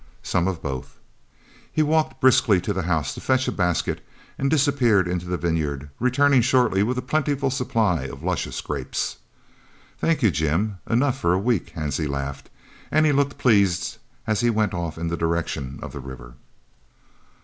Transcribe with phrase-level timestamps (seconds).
[0.23, 0.97] "Some of both."
[1.71, 4.03] He walked briskly to the house to fetch a basket
[4.35, 9.17] and disappeared into the vineyard, returning shortly with a plentiful supply of luscious grapes.
[9.99, 10.79] "Thank you, Jim.
[10.89, 12.49] Enough for a week!" Hansie laughed,
[12.89, 16.33] and he looked pleased as he went off in the direction of the river.